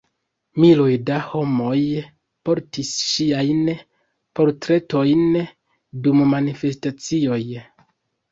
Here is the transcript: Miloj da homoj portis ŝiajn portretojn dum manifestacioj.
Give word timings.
Miloj 0.61 0.93
da 1.09 1.17
homoj 1.31 1.81
portis 2.49 2.93
ŝiajn 3.09 3.69
portretojn 4.39 5.21
dum 6.07 6.25
manifestacioj. 6.33 7.41